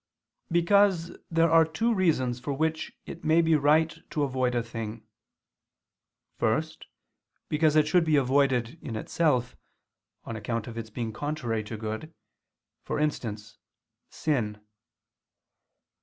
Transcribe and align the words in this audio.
Because 0.51 1.15
there 1.29 1.51
are 1.51 1.63
two 1.63 1.93
reasons 1.93 2.39
for 2.39 2.53
which 2.53 2.91
it 3.05 3.23
may 3.23 3.39
be 3.39 3.55
right 3.55 3.95
to 4.09 4.23
avoid 4.23 4.55
a 4.55 4.63
thing. 4.63 5.05
First, 6.39 6.87
because 7.49 7.75
it 7.75 7.87
should 7.87 8.03
be 8.03 8.15
avoided 8.15 8.79
in 8.81 8.95
itself, 8.95 9.55
on 10.25 10.35
account 10.35 10.65
of 10.65 10.75
its 10.75 10.89
being 10.89 11.13
contrary 11.13 11.63
to 11.65 11.77
good; 11.77 12.15
for 12.83 12.97
instance, 12.97 13.59
sin. 14.09 14.65